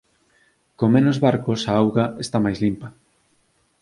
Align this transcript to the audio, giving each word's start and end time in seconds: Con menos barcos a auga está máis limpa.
Con 0.79 0.89
menos 0.95 1.17
barcos 1.25 1.61
a 1.65 1.73
auga 1.81 2.05
está 2.23 2.37
máis 2.45 2.57
limpa. 2.63 2.87